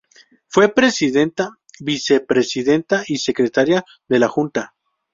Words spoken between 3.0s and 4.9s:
y secretaria de la Junta.